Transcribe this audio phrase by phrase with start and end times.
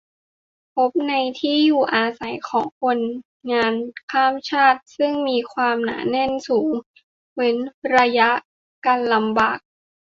[0.75, 2.99] พบในที่อยู่อาศัยของคน
[3.51, 3.73] งาน
[4.11, 6.69] ข้ามชาติ ซึ่งมีความหนาแน่นสูง
[7.35, 7.57] เว้น
[7.95, 8.29] ระยะ
[8.85, 9.59] กันลำบาก